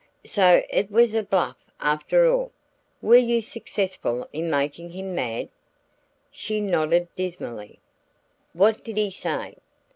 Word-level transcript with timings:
So 0.25 0.63
it 0.71 0.89
was 0.89 1.13
a 1.13 1.21
bluff 1.21 1.63
after 1.79 2.27
all? 2.27 2.51
Were 3.03 3.17
you 3.17 3.39
successful 3.39 4.27
in 4.33 4.49
making 4.49 4.89
him 4.93 5.13
mad?" 5.13 5.49
She 6.31 6.59
nodded 6.59 7.07
dismally. 7.15 7.77
"What 8.53 8.83
did 8.83 8.97
he 8.97 9.11
say?" 9.11 9.57